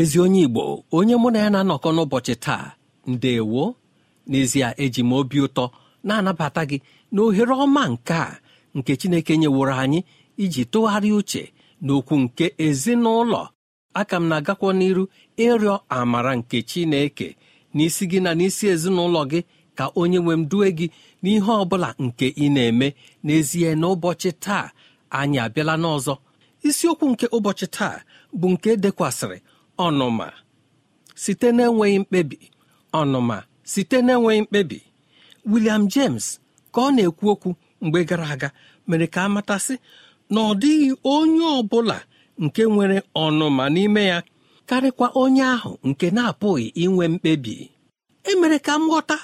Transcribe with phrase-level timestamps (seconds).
[0.00, 0.62] Ezi onye igbo
[0.98, 2.66] onye mụ na ya na-anọkọ n'ụbọchị taa
[3.12, 3.64] ndewo.
[4.30, 5.64] N'ezie eji m obi ụtọ
[6.06, 6.78] na-anabata gị
[7.12, 8.38] na ohere ọma nke a
[8.76, 10.00] nke chineke nyeworo anyị
[10.42, 11.42] iji tụgharịa uche
[11.84, 13.42] n'okwu nke ezinụlọ.
[14.00, 15.04] Aka m na-agakwa n'iru
[15.44, 17.28] ịrịọ amara nke chineke
[17.74, 19.40] n'isi gị na n'isi ezinụlọ gị
[19.78, 20.86] ka onye nwe m due gị
[21.22, 22.88] n'ihe ọ bụla nke ị na-eme.
[23.24, 24.64] N'ezie n'ụbọchị taa
[25.18, 26.14] anyị abịala n'ọzọ.
[26.68, 27.96] Isiokwu nke ụbọchị taa
[28.38, 29.38] bụ nke dekwasịrị
[29.86, 30.26] ọnụma
[31.22, 32.38] site n'enweghị mkpebi
[33.00, 33.36] ọnụma
[33.72, 34.78] site n'enweghị mkpebi.
[35.50, 36.26] William James
[36.74, 37.50] ka ọ na-ekwu okwu
[37.84, 38.48] mgbe gara aga
[38.88, 39.74] mere ka amatasị
[40.32, 41.98] na ọ dịghị onye ọ bụla
[42.44, 44.18] nke nwere ọnụma n'ime ya
[44.68, 47.54] karịkwa onye ahụ nke na-apụghị inwe mkpebi.
[48.30, 49.18] Emere ka m ghọta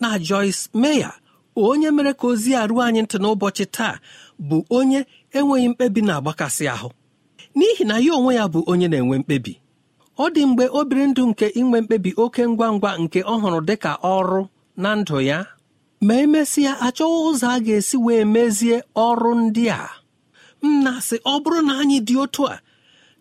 [0.00, 1.10] na Joyce Meya
[1.66, 3.94] onye mere ka ozi a ruo anyị ntị n'ụbọchị taa
[4.48, 5.00] bụ onye
[5.36, 6.88] enweghị mkpebi na-agbakasị ahụ.
[7.56, 9.52] N'ihi na ya onwe ya bụ onye na-enwe mkpebi.
[10.22, 13.60] Ọ dị mgbe o biri ndụ nke inwe mkpebi oke ngwa ngwa nke ọ hụrụ
[13.68, 14.40] dị ka ọrụ
[14.82, 15.38] na ndụ ya
[16.06, 18.76] ma emesịa achọghị ụzọ a ga-esi wee mezie
[19.06, 19.80] ọrụ ndị a.
[20.62, 22.56] M na-asị ọ bụrụ na anyị dị otu a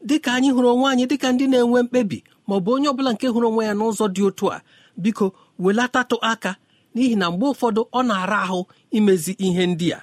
[0.07, 2.17] dịka anyị hụrụ onwe anyị dịka ndị na-enwe mkpebi
[2.47, 4.61] ma ọ bụ onye ọbụla nke hụrụ onwe ya n'ụzọ dị otu a
[5.03, 5.25] biko
[5.63, 6.51] welatatụ aka
[6.95, 8.59] n'ihi na mgbe ụfọdụ ọ na-ara ahụ
[8.97, 9.99] imezi ihe ndị a.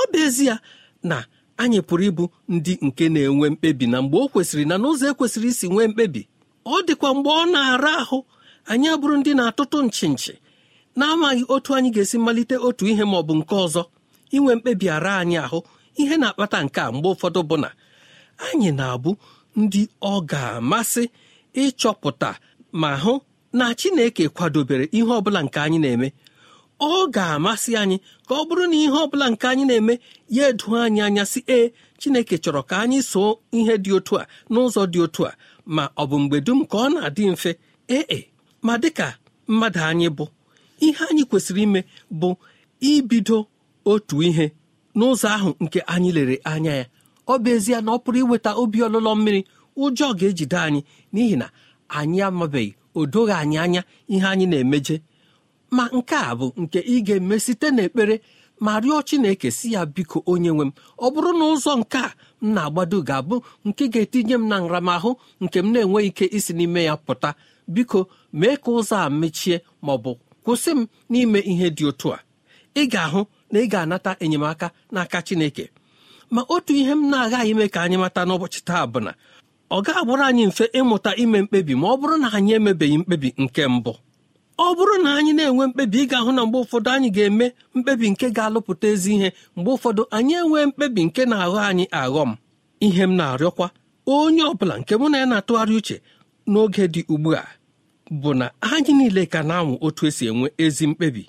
[0.00, 0.54] Ọ bụ ezie
[1.08, 1.16] na
[1.62, 2.24] anyị pụrụ ịbụ
[2.54, 6.22] ndị nke na-enwe mkpebi na mgbe o kwesịrị na n'ụzọ ekwesịrị isi nwee mkpebi
[6.64, 8.18] ọ dịkwa mgbe ọ na-ara ahụ
[8.70, 10.32] anyị abụrụ ndị na-atụtụ nchi nchi
[10.98, 13.82] na-amaghị otu anyị ga-esi malite otu ihe ma ọ bụ nke ọzọ.
[14.36, 15.58] Inwe mkpebi ara anyị ahụ
[16.00, 17.68] ihe na-akpata nke a mgbe ụfọdụ bụ na
[18.46, 19.10] anyị na-abụ
[19.60, 19.82] ndị
[20.12, 21.02] ọ ga-amasị
[21.62, 22.30] ịchọpụta
[22.80, 23.14] ma hụ
[23.58, 26.08] na Chineke kwadobere ihe ọ bụla nke anyị na-eme.
[26.88, 27.96] Ọ ga-amasị anyị
[28.28, 29.94] ka ọ bụrụ na ihe ọ bụla nke anyị na-eme
[30.36, 31.66] ya edo anyị anya si ee
[32.00, 35.32] Chineke chọrọ ka anyị soo ihe dị otu a n'ụzọ dị otu a.
[35.74, 37.50] Ma ọ bụ mgbe dum ka ọ na-adị mfe?
[37.96, 38.18] Ee e,
[38.66, 39.06] ma dịka
[39.50, 40.24] mmadụ anyị bụ
[40.86, 41.80] ihe anyị kwesịrị ime
[42.20, 42.28] bụ
[42.90, 43.38] ibido
[43.92, 44.46] otu ihe
[44.96, 46.84] n'ụzọ ahụ nke anyị lere anya ya.
[47.26, 49.40] Ọ bụ ezie na ọ pụrụ iweta obi ọlụlọ mmiri
[49.84, 50.80] ụjọ ga-ejide anyị
[51.12, 51.46] n'ihi na
[51.98, 53.80] anyị amabeghị o doghị anyị anya
[54.12, 54.96] ihe anyị na-emeje.
[55.76, 58.16] Ma nke a bụ nke ị ga-eme site n'ekpere
[58.64, 62.10] ma rịọ Chineke si ya biko onye nwe m ọ bụrụ na ụzọ nke a
[62.42, 63.36] m na-agbado ga-abụ
[63.68, 65.10] nke ga-etinye m na nramahụ
[65.44, 67.30] nke m na-enweghị ike isi n'ime ya pụta.
[67.74, 68.00] Biko
[68.38, 70.12] mee ka ụzọ a mechie ma ọ bụ
[70.44, 72.18] kwụsị m n'ime ihe dị otu a.
[72.74, 73.20] Ị ga-ahụ
[73.52, 75.64] na ị ga-anata enyemaka n'aka Chineke.
[76.34, 79.12] Ma otu ihe m na-agaghị ime ka anyị mata n'ụbọchị taa bụ na
[79.70, 83.62] ọ ga-agbụrụ anyị mfe ịmụta ime mkpebi ma ọ bụrụ na anyị emebeghị mkpebi nke
[83.76, 83.92] mbụ.
[84.64, 88.26] Ọ bụrụ na anyị na-enwe mkpebi ị ga-ahụ na mgbe ụfọdụ anyị ga-eme mkpebi nke
[88.36, 92.30] ga-alụpụta ezi ihe mgbe ụfọdụ anyị enwee mkpebi nke na-aghọ anyị aghọm.
[92.86, 93.66] Ihe m na-arịọkwa
[94.16, 95.96] onye ọ bụla nke mụ na ya na-atụgharị uche
[96.50, 97.44] n'oge dị ugbu a
[98.20, 101.22] bụ na anyị niile ka na-anwụ otu esi enwe ezi mkpebi.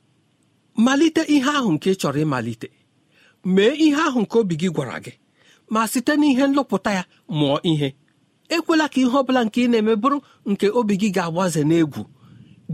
[0.85, 2.67] Malite ihe ahụ nke ị chọrọ ịmalite.
[3.53, 5.13] Mee ihe ahụ nke obi gị gwara gị
[5.73, 7.03] ma site n'ihe nlụpụta ya
[7.39, 7.89] mụọ ihe.
[8.55, 10.17] Ekwela ka ihe ọ bụla nke ị na-eme bụrụ
[10.51, 12.01] nke obi gị ga-agbaze n'egwu.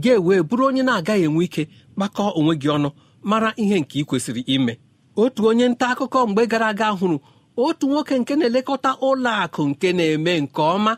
[0.03, 1.63] Ga-ewe bụrụ onye na-agaghị enwe ike
[1.95, 2.89] kpakọọ onwe gị ọnụ
[3.29, 4.73] mara ihe nke ị kwesịrị ime.
[5.21, 7.17] Otu onye nta akụkọ mgbe gara aga hụrụ
[7.65, 10.93] otu nwoke nke na-elekọta ụlọ akụ nke na-eme nke ọma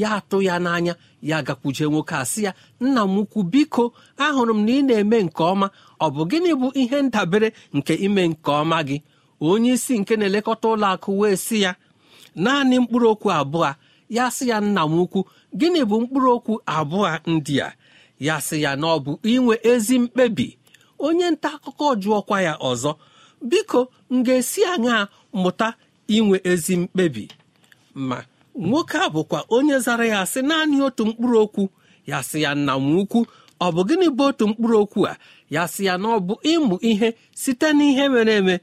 [0.00, 3.84] ya atụ ya n'anya ya gakwuje nwoke a sị ya nna m ukwu biko
[4.24, 5.66] ahụrụ m na ị na-eme nke ọma.
[6.00, 8.96] Ọ bụ gịnị bụ ihe ndabere nke ime nke ọma gị?
[9.40, 11.72] Onye isi nke na-elekọta ụlọ akụ wee sị ya
[12.36, 13.70] naanị mkpụrụ okwu abụọ
[14.16, 15.20] ya sị ya nna m ukwu
[15.58, 17.68] gịnị bụ mkpụrụ okwu abụọ ndị a?
[18.26, 20.48] Ya sị ya na ọ bụ inwe ezi mkpebi.
[21.06, 22.92] Onye nta akụkọ jụọkwa ya ọzọ
[23.50, 23.80] biko
[24.12, 24.96] m ga-esi aṅa
[25.42, 25.68] mụta
[26.16, 27.24] inwe ezi mkpebi?
[28.08, 28.18] Ma
[28.66, 31.62] nwoke a bụkwa onye zara ya sị naanị otu mkpụrụ okwu.
[32.10, 33.20] Ya sị ya nna m ukwu
[33.60, 35.16] ọ bụ gịnị bụ otu mkpụrụ okwu a?
[35.54, 37.08] Ya sị ya na ọ bụ ịmụ ihe
[37.42, 38.54] site n'ihe mere eme.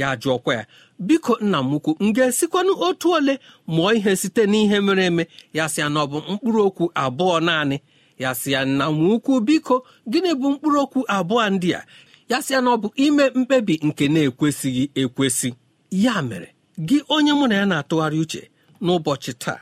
[0.00, 0.64] Ya jụọkwa ya
[1.06, 3.34] biko nna m ukwu m ga-esikwanụ otu ole
[3.74, 5.24] mụọ ihe site n'ihe mere eme?
[5.56, 7.76] Ya sị ya na ọ bụ mkpụrụ okwu abụọ naanị.
[8.18, 9.76] Ya sị ya nna m ukwu biko
[10.10, 11.82] gịnị bụ mkpụrụ okwu abụọ ndị a?
[12.28, 15.48] Ya sị ya na ọ bụ ime mkpebi nke na-ekwesịghị ekwesị.
[15.90, 16.48] Ya mere
[16.88, 18.42] gị onye mụ na ya na-atụgharị uche
[18.82, 19.60] n'ụbọchị taa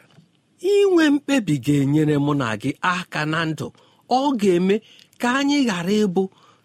[0.72, 3.66] inwe mkpebi ga-enyere mụ na gị aka na ndụ.
[4.10, 4.76] Ọ ga-eme
[5.20, 6.22] ka anyị ghara ịbụ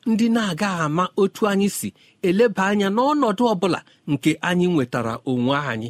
[0.10, 1.90] ndị na-agaghị ama otu anyị si
[2.28, 3.80] eleba anya n'ọnọdụ ọ bụla
[4.12, 5.90] nke anyị nwetara onwe anyị.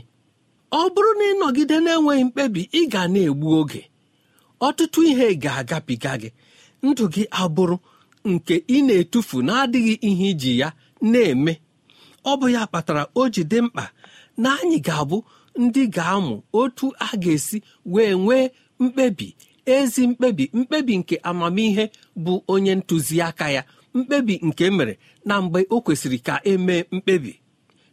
[0.71, 3.81] Ọ bụrụ na ịnọgide na-enweghị mkpebi ị ga na-egbu oge.
[4.67, 6.29] Ọtụtụ ihe ga-agabiga gị.
[6.85, 7.75] Ndụ gị abụrụ
[8.31, 10.67] nke ị na-etufu na-adịghị ihe iji ya
[11.12, 11.53] na-eme.
[12.25, 13.83] Ọ bụ ya kpatara o ji dị mkpa
[14.38, 15.17] na anyị ga-abụ
[15.63, 17.57] ndị ga-amụ otu a ga-esi
[17.94, 18.45] wee nwee
[18.79, 19.27] mkpebi
[19.65, 21.85] ezi mkpebi mkpebi nke amamihe
[22.23, 23.62] bụ onye ntụziaka ya
[23.94, 24.94] mkpebi nke mere
[25.27, 27.33] na mgbe o kwesịrị ka emee mkpebi.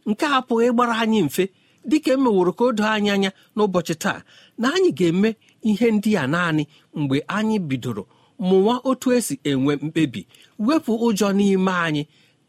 [0.09, 1.43] Nke a pụghị ịgbara anyị mfe
[1.89, 4.19] dịka emeworo ka o doo anyị anya n'ụbọchị taa
[4.57, 5.29] na anyị ga-eme
[5.69, 6.63] ihe ndị a naanị
[6.99, 8.03] mgbe anyị bidoro
[8.47, 10.21] mụwa otu esi enwe mkpebi
[10.65, 12.03] wepụ ụjọ n'ime anyị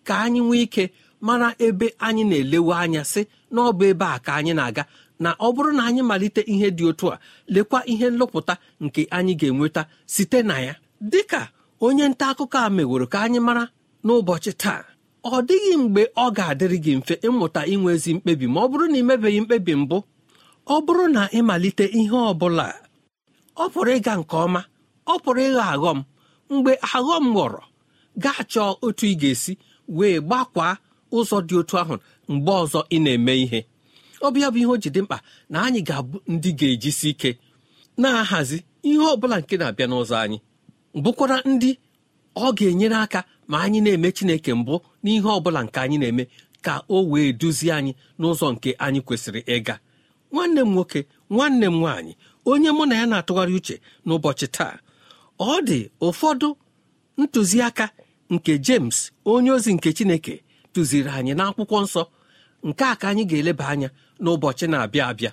[0.06, 0.84] ka anyị nwee ike
[1.26, 3.22] mara ebe anyị na-elewe anya sị
[3.54, 4.84] na ebe a ka anyị na-aga.
[5.22, 7.18] Na ọ bụrụ na anyị malite ihe dị otu a
[7.54, 8.54] lekwa ihe nlụpụta
[8.84, 9.82] nke anyị ga-enweta
[10.14, 10.74] site na ya.
[11.10, 11.40] Dịka
[11.86, 13.64] onye nta akụkọ a meworo ka anyị mara
[14.04, 14.80] n'ụbọchị taa
[15.24, 18.46] ọ dịghị mgbe ọ ga-adịrị gị mfe ịmụta inwe ezi mkpebi.
[18.52, 19.96] Ma ọ bụrụ na ị mebeghị mkpebi mbụ
[20.66, 22.66] ọ bụrụ na ịmalite ihe ọ bụla
[23.62, 24.60] ọ pụrụ ịga nke ọma
[25.12, 25.98] ọ pụrụ ịghọ aghọm.
[26.50, 27.62] Mgbe aghọm ghọrọ
[28.22, 29.52] gaa chọọ otu ị ga-esi
[29.96, 30.72] wee gbakwaa
[31.16, 31.94] ụzọ dị otu ahụ
[32.32, 33.60] mgbe ọzọ ị na-eme ihe.
[34.26, 35.16] Ọbịa bụ ihe o ji mkpa
[35.50, 37.30] na anyị ga-abụ ndị ga-ejisi ike
[38.00, 38.58] na-ahazi
[38.88, 40.38] ihe ọ bụla nke na-abịa n'ụzọ anyị.
[41.02, 41.70] Bụkwara ndị
[42.34, 43.20] ọ ga-enyere aka
[43.50, 46.24] ma anyị na-eme Chineke mbụ n'ihe ọ bụla nke anyị na-eme
[46.64, 49.74] ka o wee duzie anyị n'ụzọ nke anyị kwesịrị ịga.
[50.32, 51.00] Nwanne m nwoke
[51.34, 52.12] nwanne m nwaanyị
[52.50, 54.74] onye mụ na ya na-atụgharị uche n'ụbọchị taa
[55.38, 56.48] ọ dị ụfọdụ
[57.20, 57.86] ntụziaka
[58.34, 58.96] nke James
[59.32, 60.34] onye ozi nke Chineke
[60.72, 62.02] tụziri anyị n'akwụkwọ nsọ.
[62.68, 63.88] Nke a ka anyị ga-eleba anya
[64.22, 65.30] n'ụbọchị na-abịa abịa.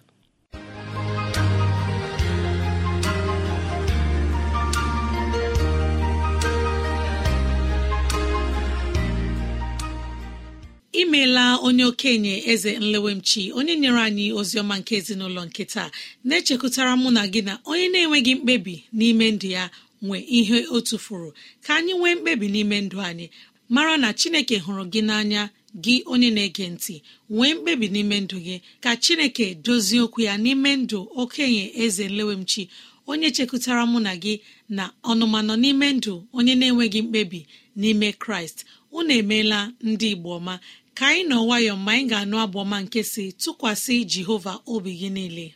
[10.91, 15.89] Imeela onye okenye eze nlewemchi onye nyere anyị ozi ọma nke ezinụlọ nke taa
[16.27, 19.63] na-echekwutara mụ na gị na onye na-enweghị mkpebi n'ime ndụ ya
[20.05, 21.29] nwee ihe o tufuru
[21.65, 23.27] ka anyị nwee mkpebi n'ime ndụ anyị
[23.73, 25.43] mara na chineke hụrụ gị n'anya
[25.83, 26.95] gị onye na-ege ntị.
[27.29, 32.63] Nwee mkpebi n'ime ndụ gị ka chineke dozie okwu ya n'ime ndụ okenye eze nlewemchi
[33.11, 34.33] onye chekwutara mụ na gị
[34.77, 37.39] na ọnụmanọ n'ime ndụ onye na-enweghị mkpebi
[37.79, 38.59] n'ime kraịst.
[38.97, 40.53] Unu emeela ndị igbo ọma
[40.97, 45.47] ka anyị nọ nwayọọ mgbe anyị ga-anụ abụọma nke si tụkwasị jehova obi gị niile.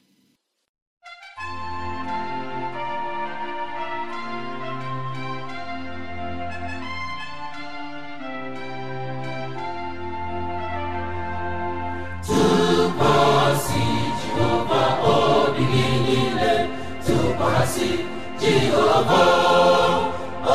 [18.41, 19.23] Jehova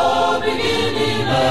[0.02, 1.50] obi gị niile.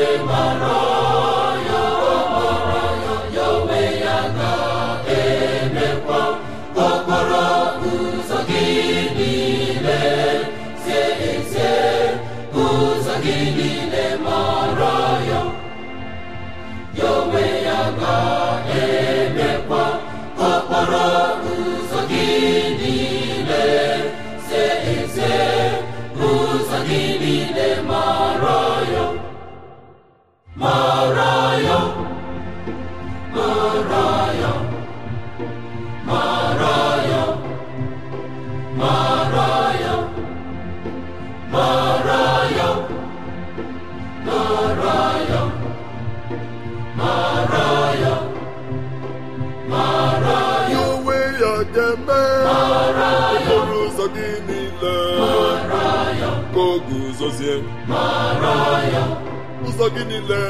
[59.67, 60.41] ụzọ gị niile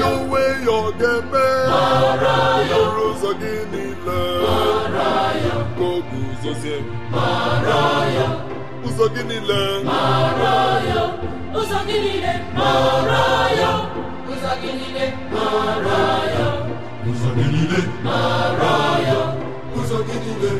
[0.00, 1.44] ya onwe ya ọ ga-eme
[2.70, 4.18] okporo ụzọ gị niile
[5.76, 6.76] ka o guzozie
[8.86, 9.60] ụzọ gị niile
[11.58, 12.32] ụzọ gị niile
[14.30, 15.04] ụzọ gị niile
[17.08, 17.80] ụzọ gị niile
[19.78, 20.50] ụzọ gị niile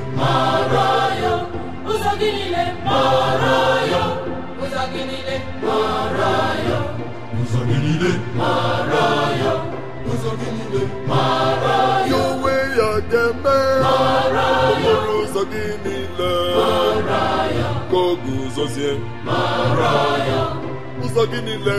[1.90, 2.64] ụzọ gị niile
[4.94, 5.36] gị niile
[5.66, 6.32] mara
[6.68, 6.78] ya
[7.40, 9.04] ụzọ gị niile mara
[9.42, 9.52] ya
[10.10, 11.76] ụzọ gị niile mara
[12.10, 13.56] ya onwe ya ga-eme
[14.70, 16.32] okporo ụzọ gị niile
[17.90, 18.92] ka o guzozie
[21.04, 21.78] ụzọ gị niile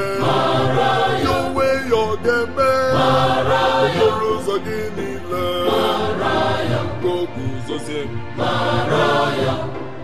[1.24, 2.69] ya onwe ya ọ ga-eme
[3.84, 5.45] okporo ụzọ gị niile
[7.01, 8.01] ka o guzozie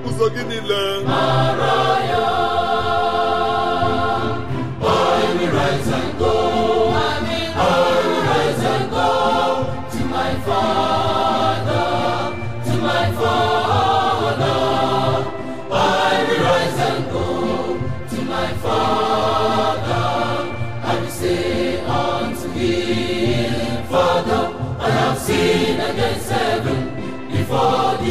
[0.08, 0.82] ụzọ gị niile
[2.12, 2.51] to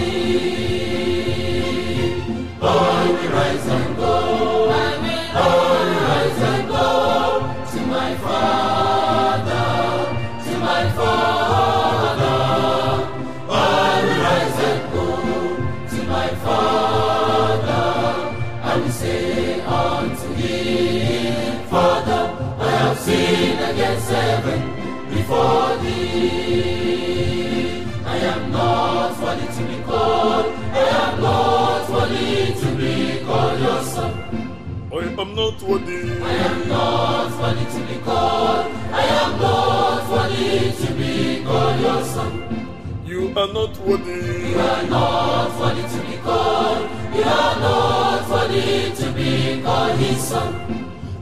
[0.00, 0.89] Maria.
[35.30, 38.66] Am not worthy I am not worthy to be called.
[38.92, 42.32] I am not worthy to be called your son.
[43.06, 46.90] you are not worthy You are not worthy to be called.
[47.14, 50.52] You are not worthy to be called his son.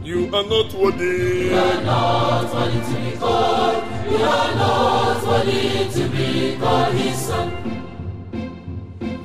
[0.05, 3.85] you are not worthy You are not worthy to be called.
[4.11, 7.49] You are not worthy to be called his son.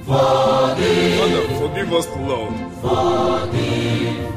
[0.04, 4.33] Forgive, Father forgive us Lord forgive,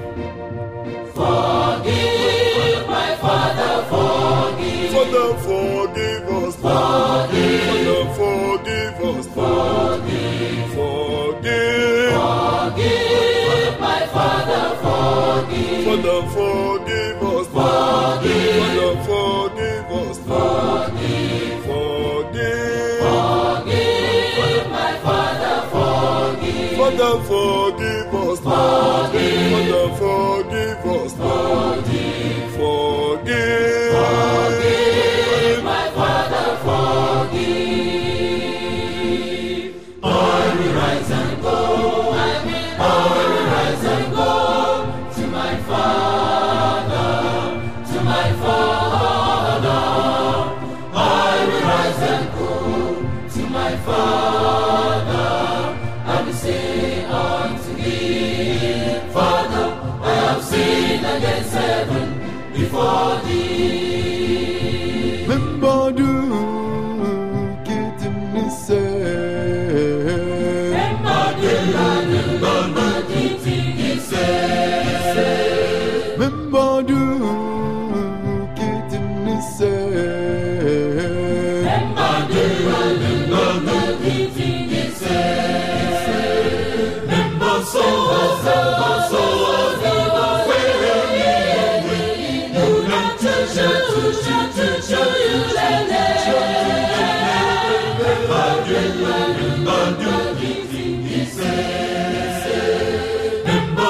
[15.96, 23.00] Father forgive us Father forgive us forgive forgive
[23.56, 26.76] Forgive, my Father, forgive.
[26.76, 30.35] Father forgive us Father forgive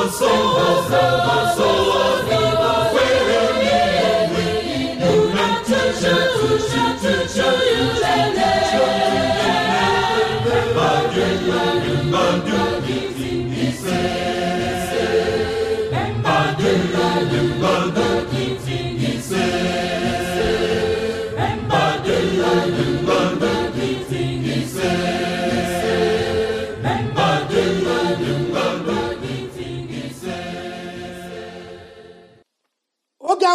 [0.06, 1.35] oge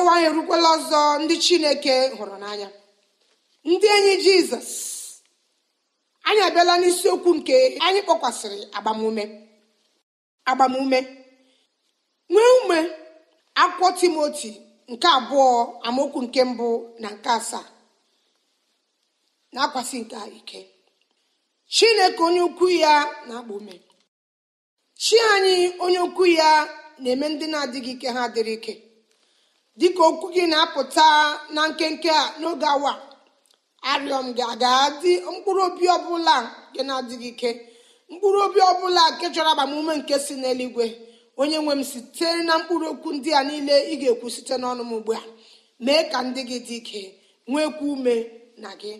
[0.01, 2.69] awa anyị erukwala ọzọ ndị chineke hụrụ n'anya.
[3.69, 4.69] Ndị enyi jizọs
[6.27, 7.55] anyị abịala n'isiokwu nke
[7.85, 9.23] anyị kpọkwasịrị agbamume.
[10.49, 10.99] Agbamume.
[12.31, 12.77] Nwee ume
[13.61, 14.51] akwụkwọ timoti
[14.91, 15.47] nke abụọ
[15.87, 16.67] amaokwu nke mbụ
[17.01, 17.67] na nke asaa.
[19.53, 20.59] Na-akwasị nke ike.
[21.75, 22.93] Chineke onye ukwu ya
[23.27, 23.75] na-agba ume.
[25.01, 26.49] Chi anyị onye ukwu ya
[27.01, 28.73] na-eme ndị na-adịghị ike ha dịrị ike.
[29.79, 31.05] Dịka okwu gị na-apụta
[31.55, 32.91] na nkenke a n'oge awa
[33.91, 36.35] arịọ m gị aga-adị mkpụrụ obi ọbụla
[36.71, 37.49] nke na-adịghị ike
[38.11, 40.85] mkpụrụ obi ọbụla nke chọrọ agbamume nke si n'eluigwe.
[41.41, 44.91] Onye nwe m sitere na mkpụrụ okwu ndị a niile ị ga-ekwu site n'ọnụ m
[44.97, 45.21] ugbu a.
[45.85, 47.01] Mee ka ndị gị dị ike
[47.49, 48.15] nwekwa ume
[48.63, 48.91] na gị.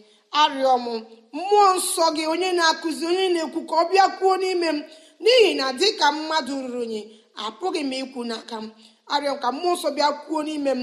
[0.41, 0.87] Arịọ m
[1.35, 4.79] mmụọ nsọ gị onye na-akụzi onye na-ekwu ka ọ bịa kwuo n'ime m.
[5.23, 7.01] N'ihi na dịka mmadụ ruru unyi
[7.43, 8.71] apụghị m ikwu n'aka m.
[9.13, 10.81] arịọ ka mmụọ nsọ bịa kwuo n'ime m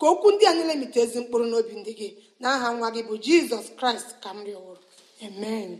[0.00, 2.08] ka okwu ndị a niile mite ezi mkpụrụ n'obi ndị gị.
[2.42, 4.82] N'aha nwa gị bụ jizọs kraịst ka m rịọwụrụ
[5.26, 5.70] amen.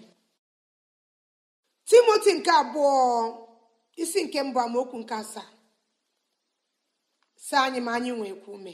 [1.89, 2.93] Timoti nke abụọ
[4.03, 5.49] isi nke mbụ amaokwu nke asaa.
[7.45, 8.73] Si anyị ma anyị nwekwa ume.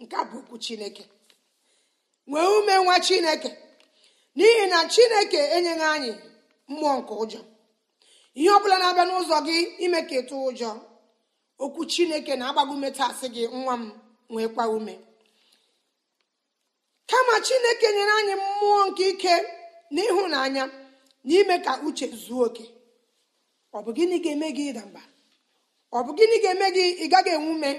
[0.00, 1.04] Nke bụ okwu chineke.
[2.28, 3.50] Nwee ume nwa chineke
[4.36, 6.12] n'ihi na chineke enyeghị anyị
[6.70, 7.40] mmụọ nke ụjọ.
[8.38, 10.70] Ihe ọbụla na-abịa n'ụzọ gị ime ka ịtụ ụjọ.
[11.64, 13.84] Okwu chineke na-agbago ume taa sị gị nwa m
[14.32, 14.94] nwekwa ume.
[17.10, 19.34] Kama chineke nyere anyị mmụọ nke ike
[19.94, 20.64] na ịhụnanya
[21.24, 22.64] na ime ka uche zuo oke.
[23.76, 25.02] Ọ bụ gịnị ga-eme gị ịda mba?
[25.92, 27.70] Ọ bụ gịnị ga-eme gị ị gaghị enwe ume?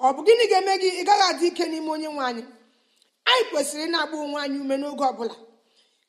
[0.00, 2.42] Ọ bụ gịnị ga-eme gị ị gaghị adị ike n'ime onye nwe anyị?
[3.30, 5.34] Anyị kwesịrị na-agba onwe anyị ume n'oge ọbụla.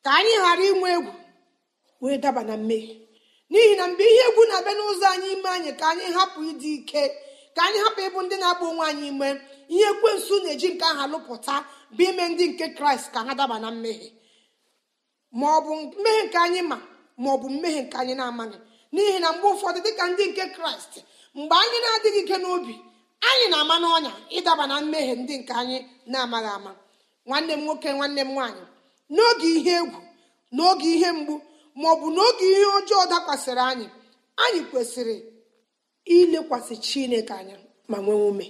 [0.04, 1.12] Ka anyị ghara inwe egwu
[2.02, 2.96] wee daba na mmehie.
[3.54, 7.02] N'ihi na mgbe ihe egwu na-abịa n'ụzọ anyị ime anyị ka anyị hapụ ịdị ike
[7.56, 9.28] ka anyị hapụ ịbụ ndị na-agba onwe anyị ime
[9.74, 11.56] ihe ekwensu na-eji nke aha lụpụta
[11.96, 14.10] bụ ime ndị nke kraịst ka ha daba na mmehie.
[15.40, 16.78] Ma ọ bụ mmehie nke anyị ma
[17.22, 18.58] ma ọ bụ mmehie nke anyị na-amaghị.
[18.94, 20.94] N'ihi na mgbe ụfọdụ dịka ndị nke kraịst
[21.38, 22.76] mgbe anyị na-adịghị ike n'obi
[23.30, 25.78] anyị na-ama n'ọnya ịdaba na mmehie ndị nke anyị
[26.12, 26.72] na-amaghị ama.
[27.28, 28.64] Nwanne m nwoke nwanne m nwaanyị
[29.16, 30.00] n'oge ihe egwu
[30.56, 31.36] n'oge ihe mgbu
[31.80, 33.88] ma ọ bụ n'oge ihe ọjọọ dakwasịrị anyị
[34.44, 35.16] anyị kwesịrị
[36.16, 37.56] ilekwasị chineke anya
[37.90, 38.46] ma nwee ume.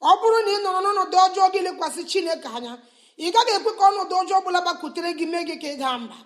[0.00, 2.72] Ọ bụrụ na ị nọrọ n'ọnọdụ ọjọọ gị lekwasị chineke anya
[3.18, 6.16] ị gaghị ekwe ka ọnọdụ ọjọọ ọbụla gbakwutere gị mee gị ka ị daa mba.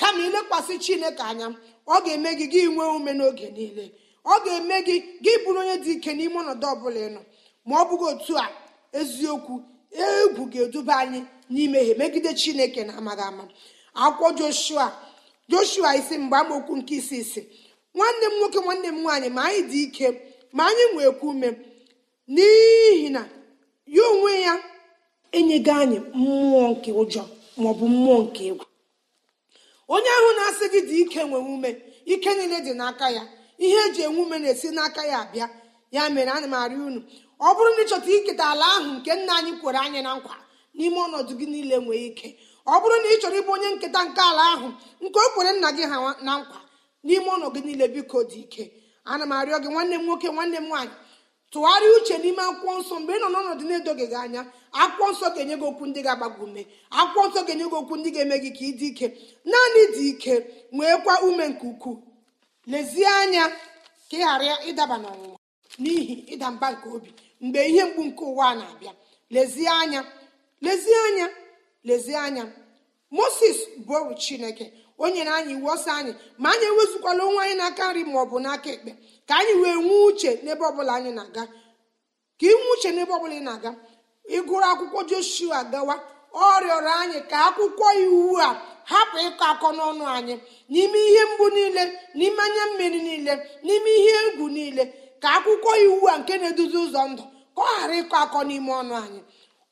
[0.00, 1.46] Kama ilekwasị chineke anya
[1.86, 3.84] ọ ga-eme gị gị nwee ume n'oge niile.
[4.24, 7.20] Ọ ga-eme gị gị bụrụ onye dị ike n'ime ọnọdụ ọbụla ị nọ.
[7.66, 8.46] Ma ọ bụghị otu a
[8.98, 9.54] eziokwu
[10.06, 11.20] egwu ga-eduba anyị
[11.52, 13.44] n'imehie megide chineke na amaghị ama.
[14.04, 14.86] Akwụkwọ joshua
[15.48, 17.40] joshua isi mgbe amaokwu nke isi isi
[17.94, 20.06] nwanne m nwoke nwanne m nwaanyị ma anyị dị ike
[20.56, 21.48] ma anyị nwekwa ume.
[22.34, 23.22] N'ihi na
[23.86, 24.54] ya onwe ya
[25.36, 27.22] enyego anyị mmụọ nke ụjọ
[27.62, 28.64] maọbụ mmụọ nke egwu.
[29.94, 31.70] Onye ahụ na-asị gị dị ike nwee ume
[32.12, 33.22] ike niile dị n'aka ya
[33.64, 35.46] ihe eji enwe ume na-esi n'aka ya abịa.
[35.94, 37.00] Ya mere ana m arịọ unu
[37.40, 40.34] ọ bụrụ na ịchọta iketa ala ahụ nke nna anyị kwere anyị na nkwa
[40.76, 42.28] n'ime ọnọdụ gị niile nwee ike.
[42.66, 44.68] Ọ bụrụ na ị chọrọ ịbụ onye nketa nke ala ahụ
[45.04, 45.96] nke o kwere nna gị ha
[46.26, 46.58] na nkwa
[47.06, 48.64] n'ime ọnọdụ niile biko dị ike.
[49.04, 50.94] Ana m arịọ gị nwanne m nwoke nwanne m nwaanyị
[51.52, 52.94] tụgharịa uche n'ime akwụkwọ nsọ.
[53.00, 54.42] Mgbe ị nọ n'ọnọdụ na-edoghị gị anya
[54.82, 56.62] akwụkwọ nsọ ga-enye gị okwu ndị ga-agbago ume.
[57.00, 59.06] Akwụkwọ nsọ ga-enye gị okwu ndị ga-eme gị ka ị dị ike.
[59.50, 60.34] Naanị dị ike
[60.76, 61.96] nweekwa ume nke ukwuu.
[62.72, 63.44] Lezie anya
[64.08, 65.38] ka ị ghara ịdaba n'ọnwụnwa
[65.82, 67.10] n'ihi ịda mba nke obi.
[67.44, 68.92] Mgbe ihe mgbu nke ụwa na-abịa
[69.34, 70.00] lezie anya
[70.64, 71.26] lezie anya.
[71.84, 72.44] Lezie anya.
[73.10, 74.66] Moses bụ chineke.
[74.98, 78.24] O nyere anyị iwu ọsọ anyị ma anyị ewezukwala onwe anyị n'aka nri ma ọ
[78.30, 78.90] bụ n'aka ekpe.
[79.28, 81.42] Ka anyị wee nwee uche n'ebe ọbụla anyị na-aga.
[82.38, 83.70] Ka inwe uche n'ebe ọbụla ị na-aga.
[84.36, 85.94] Ịgụrụ akwụkwọ joshua gawa
[86.32, 88.48] ọ rịọrọ anyị ka akwụkwọ iwu a
[88.90, 90.34] hapụ ịkọ akọ n'ọnụ anyị.
[90.72, 91.82] N'ime ihe mgbu niile
[92.18, 93.32] n'ime anya mmiri niile
[93.66, 94.84] n'ime ihe egwu niile
[95.22, 97.22] ka akwụkwọ iwu a nke na-eduzi ụzọ ndụ
[97.56, 99.20] ka ọ ghara ịkọ akọ n'ime ọnụ anyị.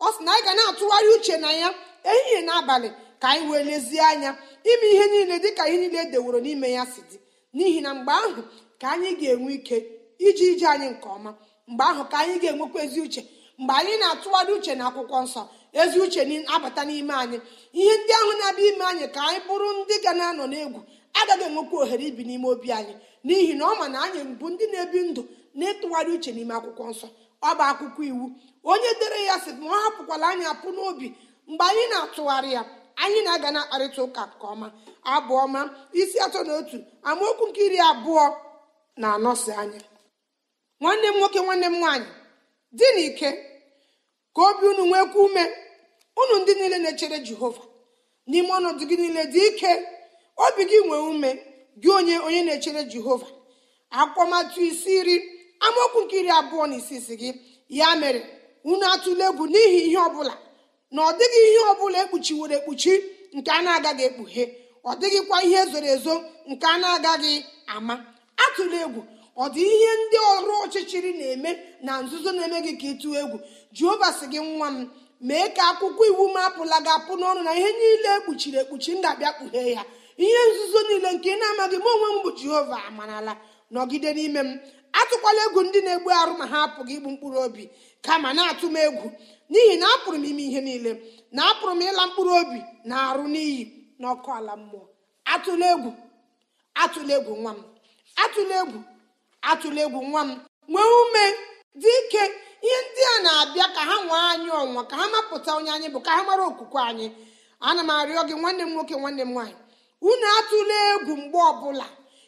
[0.01, 1.68] Ọ sị na anyị ga na-atụgharị uche na ya.
[2.10, 2.88] Ehihie na abalị
[3.20, 4.30] ka anyị wee lezie anya
[4.70, 7.16] ime ihe niile dị ka ihe niile edeworo n'ime ya si dị.
[7.56, 8.42] N'ihi na mgbe ahụ
[8.80, 9.76] ka anyị ga-enwe ike
[10.26, 11.30] iji ije anyị nke ọma.
[11.70, 13.22] Mgbe ahụ ka anyị ga-enwekwa ezi uche.
[13.58, 15.42] Mgbe anyị na-atụgharị uche na akwụkwọ nsọ
[15.80, 16.20] ezi uche
[16.54, 17.38] abata n'ime anyị.
[17.80, 20.80] Ihe ndị ahụ na-abịa ime anyị ka anyị bụrụ ndị ga na-anọ n'egwu
[21.20, 22.94] agaghị enwekwa ohere ibi n'ime obi anyị.
[23.26, 25.22] N'ihi na ọ ma na anyị bụ ndị na-ebi ndụ
[25.58, 27.06] na-etụgharị uche n'ime akwụkwọ nsọ.
[27.42, 28.26] Ọ bụ akwụkwọ iwu.
[28.70, 31.06] Onye dere ya sị ma ọ hapụkwala anyị apụ n'obi
[31.48, 32.62] mgbe anyị na-atụgharị ya
[33.02, 34.68] anyị na-aga na-akparịta ụka nke ọma.
[35.12, 35.61] Abụọ ma
[36.00, 36.76] isi atọ na otu
[37.09, 38.24] amaokwu nke iri abụọ
[39.00, 39.81] na anọsi anya.
[40.81, 42.09] Nwanne m nwoke nwanne m nwaanyị
[42.78, 43.28] dị n'ike
[44.35, 45.44] ka obi unu nwekwa ume.
[46.20, 47.62] Unu ndị niile na-echere jehova
[48.31, 49.70] n'ime ọnọdụ gị niile dị ike.
[50.44, 51.31] Obi gị nwee ume
[51.83, 53.26] gị onye onye na-echere jehova.
[54.00, 55.16] Akpọmatụ isi iri
[55.66, 57.31] amaokwu nke iri abụọ na isi isi gị
[57.78, 58.20] ya mere
[58.70, 60.35] unu atụla egwu n'ihi ihe ọbụla
[60.94, 62.92] na ọ dịghị ihe ọbụla ekpuchiwere ekpuchi
[63.37, 64.42] nke a na-agaghị ekpughe
[64.85, 66.14] ọ dịghịkwa ihe zoro ezo
[66.50, 67.35] nke a na-agaghị
[67.74, 67.94] ama.
[68.44, 69.00] Atụla egwu
[69.37, 71.50] ọ dị ihe ndị ọrụ ọchịchịrị na-eme
[71.87, 73.37] na nzuzo na-eme gị ka ịtụ egwu.
[73.76, 74.90] Jehova sị gị nwa m
[75.28, 78.98] mee ka akwụkwọ iwu m apụla gị apụ n'ọnụ na ihe niile ekpuchiri ekpuchi m
[79.05, 79.83] ga-abịa kpughee ya.
[80.24, 83.33] Ihe nzuzo niile nke ị na-amaghị m onwe m bụ jehova amarala.
[83.74, 84.50] Nọgide n'ime m.
[85.00, 87.64] Atụkwala egwu ndị na-egbu arụ ma ha apụghị igbu mkpụrụ obi
[88.07, 89.07] kama na-atụ m egwu.
[89.52, 90.92] N'ihi na apụrụ m ime ihe niile
[91.36, 93.60] na apụrụ m ịla mkpụrụ obi na arụ n'iyi
[94.00, 94.84] n'ọkụ ala mmụọ.
[95.32, 95.90] Atụla egwu
[96.82, 97.60] atụla egwu nwa m
[98.22, 98.78] atụla egwu
[99.50, 100.30] atụla egwu nwa m.
[100.72, 101.24] Nwee ume
[101.82, 102.22] dị ike.
[102.66, 106.00] Ihe ndị a na-abịa ka ha nwee anyị ọnwa ka ha mapụta onye anyị bụ
[106.06, 107.06] ka ha mara okwukwe anyị.
[107.68, 109.56] Ana m arịọ gị nwanne m nwoke nwanne m nwaanyị
[110.08, 111.86] unu atụla egwu mgbe ọbụla.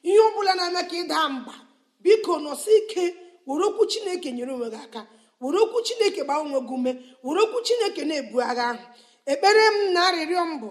[0.08, 1.54] Ihe ọbụla na-eme ka ịda mba
[2.02, 3.04] biko nọsi ike
[3.46, 5.00] were okwu chineke nyere onwe gị aka.
[5.44, 6.92] Were okwu chineke gbaa onwe gị ume.
[7.26, 8.66] Were okwu chineke na-ebu agha.
[8.70, 8.85] Ahụ
[9.33, 10.68] ekpere m na arịrịọ m bụ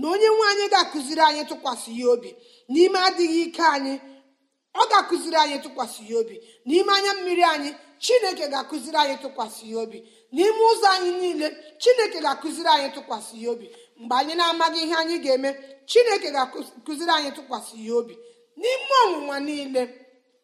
[0.00, 2.30] na onye nwe anyị ga-akụziri anyị tụkwasị ya obi.
[2.72, 3.94] N'ime adịghị ike anyị
[4.74, 6.36] ọ ga-akụziri anyị tụkwasị ya obi.
[6.68, 7.70] N'ime anya mmiri anyị
[8.04, 9.98] chineke ga-akụziri anyị tụkwasị ya obi.
[10.34, 11.46] N'ime ụzọ anyị niile
[11.82, 13.66] chineke ga-akụziri anyị tụkwasị ya obi.
[14.00, 15.50] Mgbe anyị na-amaghị ihe anyị ga-eme
[15.90, 18.14] chineke ga-akụziri anyị tụkwasị ya obi.
[18.60, 19.82] N'ime ọnwụnwa niile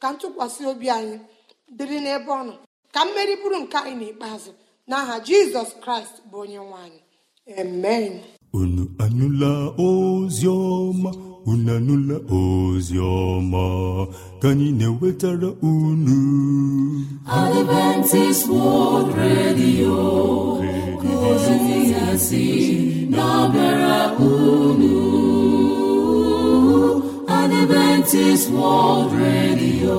[0.00, 1.16] ka ntụkwasị obi anyị
[1.76, 2.54] dịrị n'ebe ọ nọ.
[2.94, 4.50] Ka mmeri bụrụ nke anyị n'ikpeazụ
[4.88, 7.00] n'aha jizọs kraịst bụ onye nwe anyị.
[7.60, 8.12] Amen.
[8.58, 9.52] Unu anụla
[9.86, 11.10] ozi ọma?
[11.50, 13.62] Unu anụla ozi ọma?
[14.40, 16.18] Ka anyị na-ewetara unu.
[17.40, 19.96] Adventist World Radio
[21.02, 22.44] ka ozi ya si
[23.10, 23.96] na-abịara
[24.30, 24.94] unu.
[27.40, 29.98] Adventist World Radio.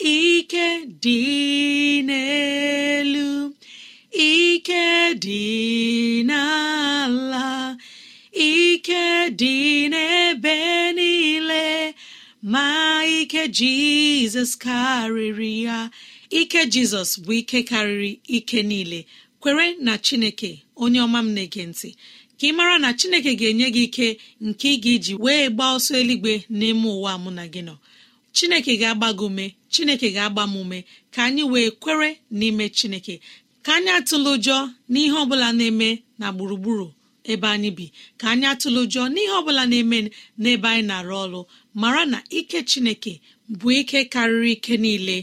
[0.00, 3.52] ike dị n'elu
[4.10, 5.42] ike dị
[6.28, 7.76] n'ala
[8.32, 9.54] ike dị
[9.92, 10.56] n'ebe
[10.96, 11.94] niile
[12.52, 12.66] ma
[13.18, 15.78] ike jizọs karịrị ya.
[16.40, 19.00] Ike jizọs bụ ike karịrị ike niile.
[19.40, 20.50] Kwere na chineke
[20.82, 21.88] onye ọma m na-ege ntị
[22.38, 24.06] ka ị mara na chineke ga-enye gị ike
[24.46, 27.74] nke ị ga-eji wee gbaa ọsọ eluigwe n'ime ụwa mụ na gị nọ.
[28.36, 30.78] Chineke ga-agba gị ume chineke ga-agba m ume
[31.14, 33.14] ka anyị wee kwere n'ime chineke.
[33.64, 34.56] Ka anyị atụla ụjọ
[34.92, 35.88] n'ihe ọbụla na-eme
[36.20, 36.86] na gburugburu
[37.32, 37.86] ebe anyị bi.
[38.20, 39.98] Ka anyị atụla ụjọ n'ihe ọbụla na-eme
[40.42, 41.40] n'ebe anyị na-arụ ọrụ.
[41.80, 43.12] Mara na ike chineke
[43.58, 45.16] bụ ike karịrị ike niile.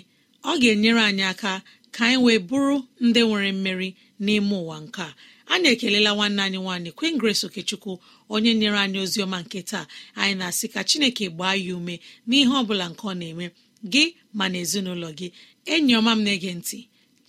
[0.43, 1.51] Ọ ga-enyere anyị aka
[1.95, 3.89] ka anyị wee bụrụ ndị nwere mmeri
[4.23, 5.15] n'ime ụwa nke a.
[5.53, 7.93] anyị ekelela nwanne anyị nwaanyị Queen Grace Okechukwu
[8.33, 9.85] onye nyere anyị ozi ọma nke taa.
[10.19, 11.95] Anyị na-asị ka chineke gbaa ya ume
[12.27, 13.45] n'ihe ọbụla nke ọ na-eme
[13.91, 14.03] gị
[14.37, 15.27] ma na ezinụlọ gị.
[15.73, 16.79] Enyi ọma m na-ege ntị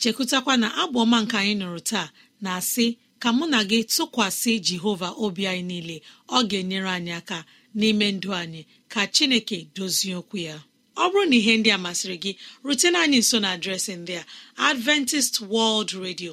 [0.00, 2.06] chekụtakwa na abụ ọma nke anyị nụrụ taa
[2.44, 2.86] na-asị
[3.22, 5.96] ka mụ na gị tụkwasị jehova obi anyị niile
[6.28, 7.38] ọ ga-enyere anyị aka
[7.78, 8.62] n'ime ndụ anyị.
[8.92, 10.56] Ka chineke dozie okwu ya.
[10.96, 12.32] Ọ bụrụ na ihe ndị a masịrị gị
[12.64, 14.24] rutena anyị nso na adreesị ndị a
[14.68, 16.32] adventist world radio.